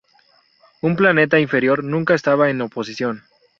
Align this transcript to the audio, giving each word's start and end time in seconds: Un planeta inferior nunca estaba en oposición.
Un 0.81 0.95
planeta 0.95 1.37
inferior 1.39 1.83
nunca 1.83 2.15
estaba 2.15 2.49
en 2.49 2.59
oposición. 2.61 3.21